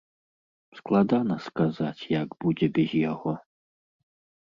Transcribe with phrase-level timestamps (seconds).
[0.77, 3.31] Складана сказаць, як будзе без яго.